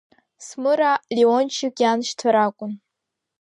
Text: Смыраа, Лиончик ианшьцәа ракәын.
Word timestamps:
Смыраа, 0.45 1.03
Лиончик 1.15 1.75
ианшьцәа 1.83 2.29
ракәын. 2.35 2.73